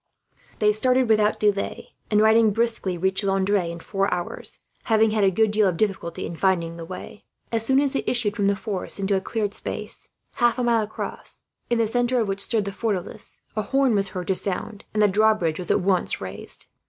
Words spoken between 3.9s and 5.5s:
hours; having had a